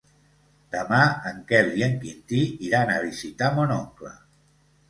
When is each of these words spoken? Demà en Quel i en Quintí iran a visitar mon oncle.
Demà 0.75 1.01
en 1.31 1.43
Quel 1.51 1.69
i 1.81 1.85
en 1.89 1.93
Quintí 2.05 2.41
iran 2.71 2.93
a 2.95 2.99
visitar 3.07 3.55
mon 3.59 3.75
oncle. 3.81 4.17